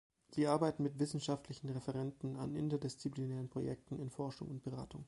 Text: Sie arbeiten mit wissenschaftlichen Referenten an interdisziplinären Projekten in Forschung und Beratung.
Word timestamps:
Sie 0.31 0.47
arbeiten 0.47 0.81
mit 0.81 0.97
wissenschaftlichen 0.99 1.69
Referenten 1.69 2.35
an 2.37 2.55
interdisziplinären 2.55 3.49
Projekten 3.49 3.99
in 3.99 4.09
Forschung 4.09 4.47
und 4.49 4.63
Beratung. 4.63 4.99